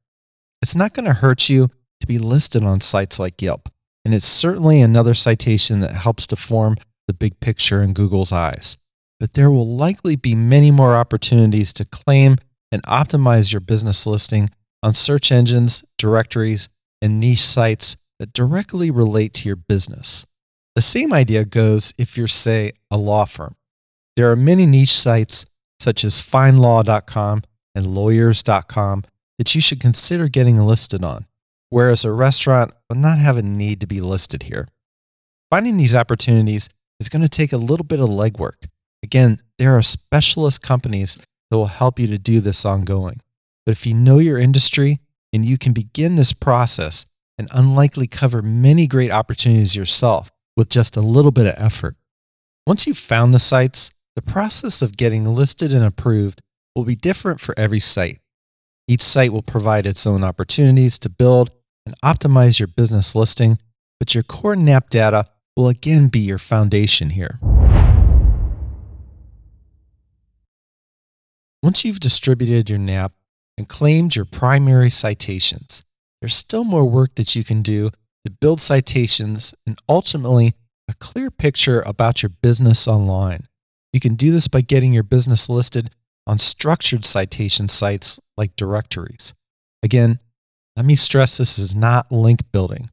It's 0.61 0.75
not 0.75 0.95
going 0.95 1.07
to 1.07 1.15
hurt 1.15 1.49
you 1.49 1.71
to 2.01 2.07
be 2.07 2.19
listed 2.19 2.63
on 2.63 2.81
sites 2.81 3.19
like 3.19 3.41
Yelp, 3.41 3.69
and 4.05 4.15
it's 4.15 4.27
certainly 4.27 4.81
another 4.81 5.15
citation 5.15 5.81
that 5.81 5.93
helps 5.93 6.27
to 6.29 6.37
form 6.37 6.77
the 7.07 7.15
big 7.15 7.41
picture 7.41 7.83
in 7.83 7.93
Google's 7.93 8.33
eyes. 8.33 8.77
But 9.21 9.35
there 9.35 9.51
will 9.51 9.77
likely 9.77 10.17
be 10.17 10.35
many 10.35 10.71
more 10.71 10.97
opportunities 10.97 11.73
to 11.75 11.85
claim 11.85 12.37
and 12.73 12.83
optimize 12.83 13.53
your 13.53 13.61
business 13.61 14.07
listing 14.07 14.51
on 14.83 14.93
search 14.93 15.31
engines, 15.31 15.85
directories, 15.97 16.69
and 17.01 17.21
niche 17.21 17.41
sites 17.41 17.97
that 18.19 18.33
directly 18.33 18.91
relate 18.91 19.35
to 19.35 19.49
your 19.49 19.57
business. 19.57 20.27
The 20.75 20.83
same 20.83 21.13
idea 21.13 21.45
goes 21.45 21.95
if 21.99 22.17
you're, 22.17 22.27
say, 22.27 22.73
a 22.91 22.97
law 22.97 23.25
firm. 23.25 23.57
There 24.17 24.31
are 24.31 24.37
many 24.37 24.67
niche 24.67 24.97
sites 24.97 25.47
such 25.79 26.05
as 26.05 26.21
findlaw.com 26.21 27.43
and 27.75 27.87
lawyers.com 27.87 29.05
that 29.39 29.55
you 29.55 29.61
should 29.61 29.81
consider 29.81 30.29
getting 30.29 30.59
listed 30.59 31.05
on, 31.05 31.27
whereas 31.71 32.05
a 32.05 32.13
restaurant 32.13 32.73
will 32.89 32.97
not 32.97 33.19
have 33.19 33.37
a 33.37 33.43
need 33.43 33.81
to 33.81 33.87
be 33.87 34.01
listed 34.01 34.45
here. 34.45 34.69
Finding 35.51 35.77
these 35.77 35.95
opportunities 35.95 36.69
is 37.01 37.09
going 37.09 37.23
to 37.23 37.29
take 37.29 37.53
a 37.53 37.57
little 37.57 37.85
bit 37.85 38.01
of 38.01 38.09
legwork. 38.09 38.67
Again, 39.03 39.39
there 39.59 39.77
are 39.77 39.83
specialist 39.83 40.63
companies 40.63 41.19
that 41.51 41.59
will 41.59 41.67
help 41.67 41.99
you 41.99 42.07
to 42.07 42.19
do 42.19 42.41
this 42.41 42.65
ongoing. 42.65 43.21
But 43.67 43.73
if 43.73 43.87
you 43.87 43.95
know 43.95 44.19
your 44.19 44.39
industry 44.39 45.01
and 45.33 45.45
you 45.45 45.59
can 45.59 45.73
begin 45.73 46.15
this 46.15 46.33
process, 46.33 47.07
and 47.39 47.49
unlikely 47.53 48.07
cover 48.07 48.43
many 48.43 48.87
great 48.87 49.11
opportunities 49.11 49.77
yourself 49.77 50.31
with 50.57 50.69
just 50.69 50.97
a 50.97 51.01
little 51.01 51.31
bit 51.31 51.47
of 51.47 51.55
effort. 51.57 51.97
Once 52.67 52.87
you've 52.87 52.99
found 52.99 53.35
the 53.35 53.39
sites, 53.39 53.91
the 54.17 54.23
process 54.23 54.83
of 54.83 54.97
getting 54.97 55.25
listed 55.25 55.73
and 55.73 55.85
approved 55.85 56.41
will 56.75 56.85
be 56.85 56.95
different 56.95 57.41
for 57.41 57.55
every 57.59 57.81
site. 57.81 58.21
Each 58.87 59.03
site 59.03 59.33
will 59.33 59.43
provide 59.43 59.87
its 59.87 60.07
own 60.07 60.23
opportunities 60.23 60.99
to 61.01 61.09
build 61.09 61.51
and 61.87 61.95
optimize 62.03 62.59
your 62.59 62.69
business 62.69 63.15
listing, 63.15 63.59
but 63.99 64.15
your 64.15 64.23
core 64.23 64.57
NAP 64.57 64.91
data 64.91 65.27
will 65.57 65.69
again 65.69 66.09
be 66.09 66.21
your 66.21 66.39
foundation 66.39 67.11
here. 67.11 67.39
Once 71.63 71.85
you've 71.85 72.01
distributed 72.01 72.69
your 72.69 72.79
NAP 72.79 73.13
and 73.57 73.69
claimed 73.69 74.15
your 74.15 74.27
primary 74.27 74.91
citations, 74.91 75.83
there's 76.25 76.35
still 76.35 76.65
more 76.65 76.87
work 76.87 77.17
that 77.17 77.37
you 77.37 77.45
can 77.45 77.61
do 77.61 77.91
to 78.25 78.31
build 78.31 78.59
citations 78.59 79.55
and 79.67 79.79
ultimately 79.91 80.55
a 80.89 80.95
clear 80.95 81.31
picture 81.31 81.83
about 81.83 82.23
your 82.23 82.31
business 82.31 82.89
online. 82.89 83.47
You 83.93 84.01
can 84.01 84.15
do 84.15 84.31
this 84.31 84.49
by 84.49 84.63
getting 84.63 84.95
your 84.95 85.03
business 85.03 85.51
listed 85.51 85.91
on 86.27 86.39
structured 86.39 87.05
citation 87.05 87.69
sites 87.69 88.19
like 88.39 88.57
directories. 88.57 89.35
Again, 89.83 90.17
let 90.77 90.87
me 90.87 90.95
stress 90.95 91.37
this 91.37 91.59
is 91.59 91.75
not 91.75 92.11
link 92.11 92.41
building. 92.53 92.89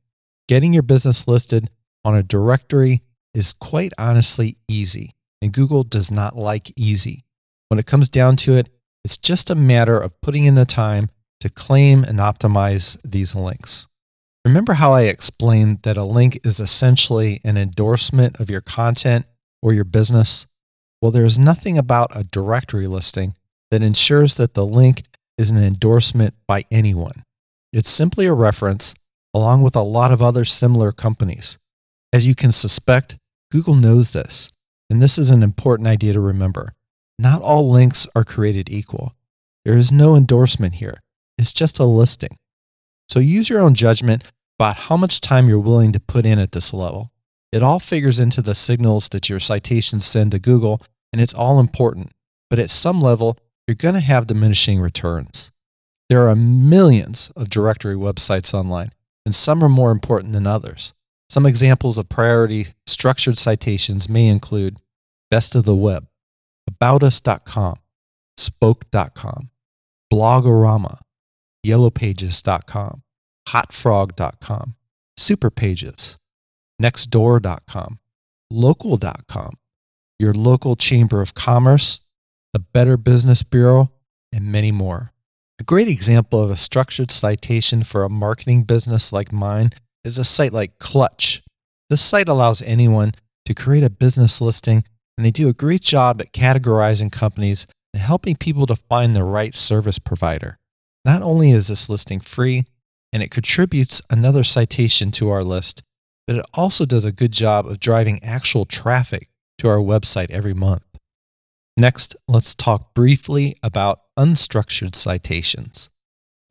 Getting 0.49 0.73
your 0.73 0.83
business 0.83 1.25
listed 1.25 1.69
on 2.03 2.13
a 2.13 2.23
directory 2.23 3.01
is 3.33 3.53
quite 3.53 3.93
honestly 3.97 4.57
easy, 4.67 5.11
and 5.41 5.53
Google 5.53 5.85
does 5.85 6.11
not 6.11 6.35
like 6.35 6.73
easy. 6.75 7.23
When 7.69 7.79
it 7.79 7.85
comes 7.85 8.09
down 8.09 8.35
to 8.43 8.57
it, 8.57 8.67
it's 9.05 9.17
just 9.17 9.49
a 9.49 9.55
matter 9.55 9.97
of 9.97 10.19
putting 10.19 10.43
in 10.43 10.55
the 10.55 10.65
time 10.65 11.07
to 11.41 11.49
claim 11.49 12.03
and 12.03 12.19
optimize 12.19 12.99
these 13.03 13.35
links. 13.35 13.87
Remember 14.45 14.73
how 14.73 14.93
I 14.93 15.01
explained 15.01 15.83
that 15.83 15.97
a 15.97 16.03
link 16.03 16.39
is 16.43 16.59
essentially 16.59 17.41
an 17.43 17.57
endorsement 17.57 18.39
of 18.39 18.49
your 18.49 18.61
content 18.61 19.25
or 19.61 19.73
your 19.73 19.83
business? 19.83 20.47
Well, 21.01 21.11
there 21.11 21.25
is 21.25 21.37
nothing 21.37 21.77
about 21.77 22.15
a 22.15 22.23
directory 22.23 22.87
listing 22.87 23.35
that 23.69 23.83
ensures 23.83 24.35
that 24.35 24.53
the 24.53 24.65
link 24.65 25.03
is 25.37 25.51
an 25.51 25.57
endorsement 25.57 26.33
by 26.47 26.63
anyone. 26.71 27.23
It's 27.73 27.89
simply 27.89 28.25
a 28.25 28.33
reference, 28.33 28.93
along 29.33 29.61
with 29.61 29.75
a 29.75 29.81
lot 29.81 30.11
of 30.11 30.21
other 30.21 30.45
similar 30.45 30.91
companies. 30.91 31.57
As 32.13 32.27
you 32.27 32.35
can 32.35 32.51
suspect, 32.51 33.17
Google 33.51 33.75
knows 33.75 34.13
this, 34.13 34.49
and 34.89 35.01
this 35.01 35.17
is 35.17 35.31
an 35.31 35.43
important 35.43 35.87
idea 35.87 36.13
to 36.13 36.19
remember. 36.19 36.73
Not 37.17 37.41
all 37.41 37.69
links 37.69 38.07
are 38.15 38.23
created 38.23 38.69
equal. 38.69 39.13
There 39.63 39.77
is 39.77 39.91
no 39.91 40.15
endorsement 40.15 40.75
here. 40.75 41.00
It's 41.41 41.51
just 41.51 41.79
a 41.79 41.85
listing. 41.85 42.37
So 43.09 43.19
use 43.19 43.49
your 43.49 43.61
own 43.61 43.73
judgment 43.73 44.23
about 44.59 44.75
how 44.75 44.95
much 44.95 45.21
time 45.21 45.49
you're 45.49 45.57
willing 45.57 45.91
to 45.91 45.99
put 45.99 46.23
in 46.23 46.37
at 46.37 46.51
this 46.51 46.71
level. 46.71 47.11
It 47.51 47.63
all 47.63 47.79
figures 47.79 48.19
into 48.19 48.43
the 48.43 48.53
signals 48.53 49.09
that 49.09 49.27
your 49.27 49.39
citations 49.39 50.05
send 50.05 50.31
to 50.31 50.39
Google, 50.39 50.79
and 51.11 51.19
it's 51.19 51.33
all 51.33 51.59
important. 51.59 52.11
But 52.51 52.59
at 52.59 52.69
some 52.69 53.01
level, 53.01 53.39
you're 53.67 53.73
going 53.73 53.95
to 53.95 54.01
have 54.01 54.27
diminishing 54.27 54.79
returns. 54.79 55.51
There 56.09 56.29
are 56.29 56.35
millions 56.35 57.31
of 57.35 57.49
directory 57.49 57.95
websites 57.95 58.53
online, 58.53 58.91
and 59.25 59.33
some 59.33 59.63
are 59.63 59.69
more 59.69 59.89
important 59.89 60.33
than 60.33 60.45
others. 60.45 60.93
Some 61.27 61.47
examples 61.47 61.97
of 61.97 62.07
priority 62.07 62.67
structured 62.85 63.39
citations 63.39 64.07
may 64.07 64.27
include 64.27 64.77
Best 65.31 65.55
of 65.55 65.63
the 65.63 65.75
Web, 65.75 66.07
AboutUs.com, 66.69 67.77
Spoke.com, 68.37 69.49
Blogarama, 70.13 70.99
YellowPages.com, 71.65 73.03
HotFrog.com, 73.49 74.75
Superpages, 75.19 76.17
Nextdoor.com, 76.81 77.99
Local.com, 78.49 79.51
your 80.19 80.33
local 80.33 80.75
Chamber 80.75 81.21
of 81.21 81.33
Commerce, 81.33 82.01
the 82.53 82.59
Better 82.59 82.97
Business 82.97 83.43
Bureau, 83.43 83.91
and 84.33 84.51
many 84.51 84.71
more. 84.71 85.11
A 85.59 85.63
great 85.63 85.87
example 85.87 86.41
of 86.41 86.49
a 86.49 86.57
structured 86.57 87.11
citation 87.11 87.83
for 87.83 88.03
a 88.03 88.09
marketing 88.09 88.63
business 88.63 89.13
like 89.13 89.31
mine 89.31 89.69
is 90.03 90.17
a 90.17 90.23
site 90.23 90.53
like 90.53 90.79
Clutch. 90.79 91.41
This 91.89 92.01
site 92.01 92.27
allows 92.27 92.61
anyone 92.63 93.13
to 93.45 93.53
create 93.53 93.83
a 93.83 93.89
business 93.89 94.41
listing, 94.41 94.83
and 95.17 95.25
they 95.25 95.31
do 95.31 95.49
a 95.49 95.53
great 95.53 95.81
job 95.81 96.19
at 96.19 96.31
categorizing 96.31 97.11
companies 97.11 97.67
and 97.93 98.01
helping 98.01 98.35
people 98.35 98.65
to 98.65 98.75
find 98.75 99.15
the 99.15 99.23
right 99.23 99.53
service 99.53 99.99
provider. 99.99 100.57
Not 101.03 101.21
only 101.21 101.51
is 101.51 101.67
this 101.67 101.89
listing 101.89 102.19
free, 102.19 102.63
and 103.13 103.21
it 103.21 103.31
contributes 103.31 104.01
another 104.09 104.43
citation 104.43 105.11
to 105.11 105.29
our 105.29 105.43
list, 105.43 105.81
but 106.27 106.35
it 106.35 106.45
also 106.53 106.85
does 106.85 107.05
a 107.05 107.11
good 107.11 107.31
job 107.31 107.65
of 107.65 107.79
driving 107.79 108.19
actual 108.23 108.65
traffic 108.65 109.27
to 109.57 109.67
our 109.67 109.79
website 109.79 110.29
every 110.29 110.53
month. 110.53 110.83
Next, 111.77 112.15
let's 112.27 112.53
talk 112.53 112.93
briefly 112.93 113.55
about 113.63 114.01
unstructured 114.17 114.95
citations. 114.95 115.89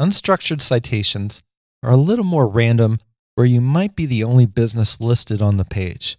Unstructured 0.00 0.60
citations 0.60 1.42
are 1.82 1.92
a 1.92 1.96
little 1.96 2.24
more 2.24 2.48
random 2.48 2.98
where 3.34 3.46
you 3.46 3.60
might 3.60 3.94
be 3.94 4.06
the 4.06 4.24
only 4.24 4.46
business 4.46 5.00
listed 5.00 5.40
on 5.40 5.56
the 5.56 5.64
page. 5.64 6.18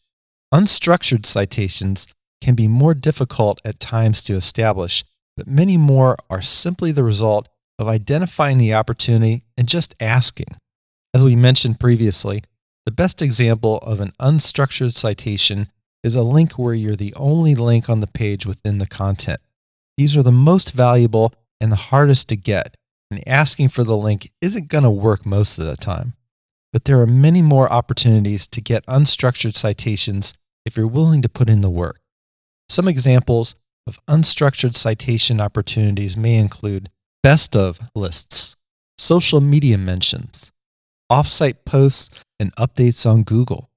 Unstructured 0.54 1.26
citations 1.26 2.08
can 2.42 2.56
be 2.56 2.68
more 2.68 2.94
difficult 2.94 3.62
at 3.64 3.80
times 3.80 4.24
to 4.24 4.34
establish, 4.34 5.04
but 5.38 5.48
many 5.48 5.78
more 5.78 6.18
are 6.30 6.42
simply 6.42 6.92
the 6.92 7.04
result 7.04 7.48
of 7.82 7.88
identifying 7.88 8.60
the 8.60 8.76
opportunity 8.76 9.42
and 9.58 9.68
just 9.68 9.96
asking. 10.00 10.46
As 11.16 11.26
we 11.26 11.36
mentioned 11.36 11.80
previously, 11.80 12.44
the 12.86 12.92
best 12.92 13.22
example 13.22 13.80
of 13.80 14.00
an 14.00 14.14
unstructured 14.20 14.94
citation 14.94 15.68
is 16.04 16.16
a 16.16 16.22
link 16.22 16.54
where 16.54 16.76
you're 16.76 16.96
the 16.96 17.14
only 17.16 17.56
link 17.56 17.90
on 17.90 18.00
the 18.00 18.08
page 18.08 18.46
within 18.46 18.78
the 18.78 18.86
content. 18.86 19.40
These 19.98 20.16
are 20.16 20.24
the 20.24 20.32
most 20.32 20.74
valuable 20.74 21.34
and 21.60 21.72
the 21.72 21.76
hardest 21.76 22.30
to 22.30 22.36
get, 22.36 22.76
and 23.10 23.28
asking 23.28 23.70
for 23.70 23.84
the 23.84 23.98
link 23.98 24.30
isn't 24.42 24.70
going 24.70 24.84
to 24.84 24.90
work 24.90 25.26
most 25.26 25.58
of 25.58 25.66
the 25.66 25.76
time. 25.76 26.14
But 26.72 26.86
there 26.86 27.02
are 27.02 27.08
many 27.08 27.42
more 27.42 27.72
opportunities 27.72 28.48
to 28.48 28.62
get 28.62 28.86
unstructured 28.86 29.56
citations 29.56 30.34
if 30.66 30.78
you're 30.78 30.88
willing 30.88 31.22
to 31.24 31.30
put 31.30 31.50
in 31.50 31.62
the 31.62 31.70
work. 31.70 32.00
Some 32.70 32.88
examples 32.88 33.56
of 33.88 34.00
unstructured 34.06 34.76
citation 34.76 35.42
opportunities 35.42 36.16
may 36.16 36.36
include 36.36 36.90
best 37.24 37.56
of 37.56 37.80
lists, 37.94 38.56
social 38.98 39.42
media 39.42 39.78
mentions, 39.78 40.52
offsite 41.12 41.66
posts 41.66 42.24
and 42.40 42.56
updates 42.56 43.10
on 43.10 43.24
Google, 43.24 43.70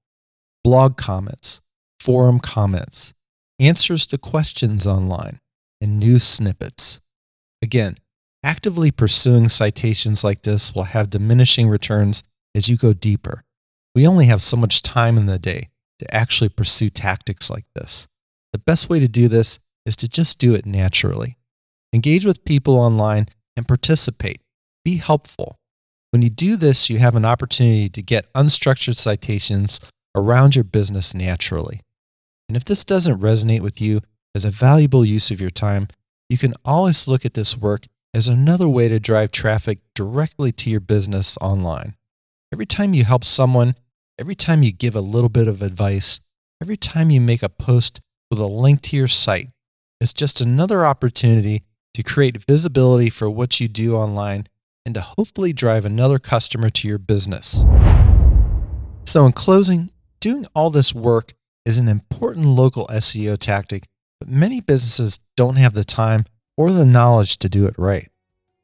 blog 0.63 0.97
comments, 0.97 1.61
forum 1.99 2.39
comments, 2.39 3.13
answers 3.59 4.05
to 4.07 4.17
questions 4.17 4.87
online, 4.87 5.39
and 5.79 5.99
news 5.99 6.23
snippets. 6.23 6.99
Again, 7.61 7.97
actively 8.43 8.91
pursuing 8.91 9.49
citations 9.49 10.23
like 10.23 10.41
this 10.41 10.73
will 10.73 10.83
have 10.83 11.09
diminishing 11.09 11.69
returns 11.69 12.23
as 12.55 12.67
you 12.67 12.77
go 12.77 12.93
deeper. 12.93 13.43
We 13.93 14.07
only 14.07 14.25
have 14.25 14.41
so 14.41 14.57
much 14.57 14.81
time 14.81 15.17
in 15.17 15.25
the 15.25 15.39
day 15.39 15.69
to 15.99 16.15
actually 16.15 16.49
pursue 16.49 16.89
tactics 16.89 17.49
like 17.49 17.65
this. 17.75 18.07
The 18.53 18.59
best 18.59 18.89
way 18.89 18.99
to 18.99 19.07
do 19.07 19.27
this 19.27 19.59
is 19.85 19.95
to 19.97 20.07
just 20.07 20.39
do 20.39 20.55
it 20.55 20.65
naturally. 20.65 21.37
Engage 21.93 22.25
with 22.25 22.43
people 22.43 22.75
online 22.75 23.27
and 23.55 23.67
participate. 23.67 24.39
Be 24.83 24.97
helpful. 24.97 25.57
When 26.11 26.21
you 26.21 26.29
do 26.29 26.55
this, 26.55 26.89
you 26.89 26.99
have 26.99 27.15
an 27.15 27.25
opportunity 27.25 27.89
to 27.89 28.01
get 28.01 28.31
unstructured 28.33 28.95
citations 28.95 29.79
around 30.15 30.55
your 30.55 30.63
business 30.63 31.13
naturally. 31.13 31.81
And 32.47 32.55
if 32.55 32.63
this 32.63 32.85
doesn't 32.85 33.19
resonate 33.19 33.61
with 33.61 33.81
you 33.81 34.01
as 34.33 34.45
a 34.45 34.51
valuable 34.51 35.05
use 35.05 35.31
of 35.31 35.41
your 35.41 35.49
time, 35.49 35.87
you 36.29 36.37
can 36.37 36.53
always 36.63 37.07
look 37.07 37.25
at 37.25 37.33
this 37.33 37.57
work 37.57 37.85
as 38.13 38.27
another 38.27 38.69
way 38.69 38.87
to 38.87 38.99
drive 38.99 39.31
traffic 39.31 39.79
directly 39.93 40.51
to 40.53 40.69
your 40.69 40.79
business 40.79 41.37
online. 41.41 41.95
Every 42.53 42.65
time 42.65 42.93
you 42.93 43.03
help 43.03 43.23
someone, 43.23 43.75
every 44.17 44.35
time 44.35 44.63
you 44.63 44.71
give 44.71 44.95
a 44.95 45.01
little 45.01 45.29
bit 45.29 45.47
of 45.47 45.61
advice, 45.61 46.21
every 46.61 46.77
time 46.77 47.09
you 47.09 47.19
make 47.19 47.43
a 47.43 47.49
post 47.49 47.99
with 48.29 48.39
a 48.39 48.45
link 48.45 48.81
to 48.83 48.95
your 48.95 49.09
site, 49.09 49.49
it's 49.99 50.13
just 50.13 50.39
another 50.39 50.85
opportunity 50.85 51.63
to 51.95 52.03
create 52.03 52.43
visibility 52.45 53.09
for 53.09 53.29
what 53.29 53.61
you 53.61 53.69
do 53.69 53.95
online 53.95 54.45
and 54.85 54.93
to 54.93 54.99
hopefully 54.99 55.53
drive 55.53 55.85
another 55.85 56.19
customer 56.19 56.69
to 56.69 56.89
your 56.89 56.97
business. 56.97 57.63
So, 59.05 59.25
in 59.25 59.31
closing, 59.31 59.91
doing 60.19 60.45
all 60.53 60.69
this 60.69 60.93
work 60.93 61.31
is 61.63 61.79
an 61.79 61.87
important 61.87 62.47
local 62.47 62.85
SEO 62.87 63.37
tactic, 63.37 63.85
but 64.19 64.27
many 64.27 64.59
businesses 64.59 65.21
don't 65.37 65.55
have 65.55 65.73
the 65.73 65.85
time 65.85 66.25
or 66.57 66.73
the 66.73 66.85
knowledge 66.85 67.37
to 67.37 67.47
do 67.47 67.65
it 67.65 67.75
right. 67.77 68.09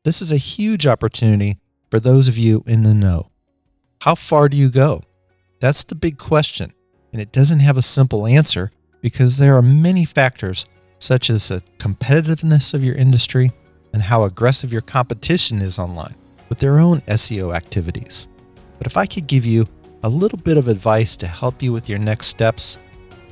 This 0.04 0.22
is 0.22 0.34
a 0.34 0.38
huge 0.38 0.86
opportunity 0.86 1.56
for 1.90 2.02
those 2.02 2.28
of 2.28 2.38
you 2.38 2.66
in 2.68 2.84
the 2.84 2.94
know. 2.94 3.32
How 4.02 4.16
far 4.16 4.50
do 4.50 4.58
you 4.58 4.70
go? 4.70 5.04
That's 5.62 5.86
the 5.86 5.96
big 5.96 6.18
question, 6.18 6.74
and 7.14 7.22
it 7.22 7.32
doesn't 7.32 7.62
have 7.62 7.78
a 7.78 7.82
simple 7.82 8.28
answer 8.28 8.72
because 9.00 9.38
there 9.38 9.56
are 9.56 9.62
many 9.62 10.04
factors 10.04 10.66
such 11.02 11.32
as 11.32 11.48
the 11.48 11.64
competitiveness 11.80 12.74
of 12.76 12.84
your 12.84 12.96
industry 12.96 13.52
and 13.92 14.04
how 14.04 14.24
aggressive 14.24 14.72
your 14.72 14.84
competition 14.84 15.60
is 15.60 15.80
online 15.80 16.14
with 16.48 16.60
their 16.60 16.80
own 16.80 17.02
SEO 17.02 17.56
activities. 17.56 18.28
But 18.78 18.86
if 18.86 18.98
I 18.98 19.08
could 19.08 19.26
give 19.26 19.46
you 19.46 19.66
a 20.04 20.10
little 20.10 20.38
bit 20.38 20.58
of 20.58 20.68
advice 20.68 21.16
to 21.18 21.28
help 21.28 21.64
you 21.64 21.74
with 21.74 21.90
your 21.90 21.98
next 21.98 22.28
steps, 22.28 22.78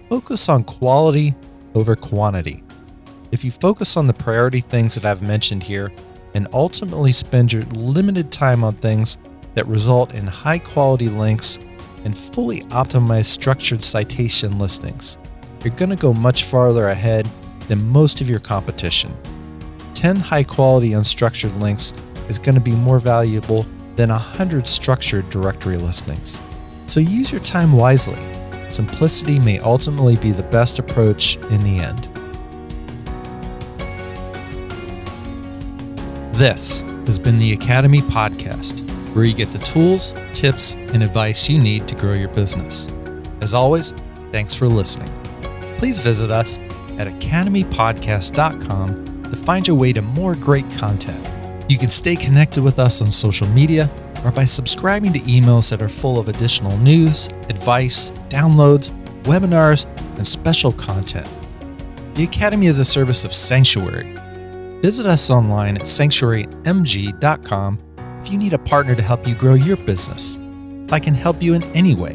focus 0.10 0.50
on 0.50 0.64
quality 0.64 1.36
over 1.76 1.96
quantity. 1.96 2.64
If 3.32 3.46
you 3.46 3.52
focus 3.52 3.98
on 3.98 4.08
the 4.08 4.14
priority 4.14 4.62
things 4.62 4.96
that 4.96 5.06
I've 5.06 5.22
mentioned 5.22 5.62
here 5.62 5.92
and 6.34 6.48
ultimately 6.54 7.12
spend 7.12 7.54
your 7.54 7.64
limited 7.64 8.32
time 8.32 8.64
on 8.64 8.74
things 8.74 9.20
that 9.54 9.68
result 9.68 10.16
in 10.16 10.26
high 10.26 10.60
quality 10.60 11.10
links 11.10 11.60
and 12.04 12.18
fully 12.18 12.62
optimized 12.62 13.26
structured 13.26 13.84
citation 13.84 14.58
listings, 14.58 15.20
you're 15.64 15.76
going 15.76 15.90
to 15.90 15.96
go 15.96 16.14
much 16.14 16.46
farther 16.46 16.88
ahead 16.88 17.30
than 17.70 17.88
most 17.90 18.20
of 18.20 18.30
your 18.30 18.40
competition. 18.42 19.16
10 19.94 20.18
high 20.18 20.44
quality 20.44 20.90
unstructured 20.90 21.58
links 21.62 21.94
is 22.28 22.40
going 22.40 22.56
to 22.56 22.62
be 22.62 22.72
more 22.72 23.00
valuable 23.00 23.66
than 23.96 24.10
100 24.10 24.68
structured 24.68 25.30
directory 25.30 25.78
listings. 25.78 26.42
So 26.86 27.00
use 27.00 27.32
your 27.32 27.42
time 27.42 27.74
wisely. 27.74 28.20
Simplicity 28.72 29.40
may 29.40 29.60
ultimately 29.60 30.16
be 30.18 30.32
the 30.32 30.44
best 30.44 30.80
approach 30.80 31.38
in 31.52 31.64
the 31.64 31.80
end. 31.80 32.10
This 36.34 36.82
has 37.06 37.20
been 37.20 37.38
the 37.38 37.54
Academy 37.54 38.02
Podcast, 38.02 38.80
where 39.14 39.26
you 39.26 39.34
get 39.34 39.52
the 39.52 39.58
tools, 39.60 40.14
tips, 40.34 40.76
and 40.76 41.04
advice 41.04 41.50
you 41.50 41.60
need 41.60 41.88
to 41.90 41.96
grow 41.96 42.14
your 42.14 42.30
business. 42.30 42.88
As 43.42 43.54
always, 43.54 43.92
thanks 44.32 44.54
for 44.56 44.68
listening. 44.68 45.12
Please 45.78 46.02
visit 46.02 46.32
us 46.32 46.58
at 47.00 47.08
academypodcast.com 47.08 49.24
to 49.24 49.36
find 49.36 49.68
your 49.68 49.78
way 49.78 49.94
to 49.94 50.02
more 50.02 50.36
great 50.36 50.70
content. 50.72 51.28
You 51.70 51.78
can 51.78 51.90
stay 51.90 52.16
connected 52.16 52.64
with 52.64 52.80
us 52.80 53.02
on 53.02 53.10
social 53.10 53.48
media 53.48 53.90
or 54.26 54.32
by 54.32 54.46
subscribing 54.46 55.14
to 55.14 55.20
emails 55.20 55.70
that 55.70 55.82
are 55.82 55.90
full 55.90 56.20
of 56.20 56.28
additional 56.28 56.78
news, 56.80 57.30
advice, 57.48 58.12
downloads, 58.28 58.92
webinars, 59.24 59.86
and 60.18 60.28
special 60.28 60.74
content. 60.74 61.28
The 62.16 62.26
Academy 62.26 62.68
is 62.68 62.80
a 62.80 62.86
service 62.86 63.24
of 63.24 63.32
Sanctuary. 63.32 64.18
Visit 64.82 65.06
us 65.06 65.30
online 65.30 65.78
at 65.78 65.84
sanctuarymg.com 65.84 67.80
if 68.20 68.32
you 68.32 68.38
need 68.38 68.54
a 68.54 68.60
partner 68.60 68.96
to 68.96 69.02
help 69.02 69.26
you 69.26 69.36
grow 69.36 69.54
your 69.54 69.78
business. 69.78 70.38
If 70.86 70.92
I 70.92 71.00
can 71.00 71.14
help 71.14 71.42
you 71.42 71.54
in 71.54 71.64
any 71.76 71.96
way, 71.96 72.14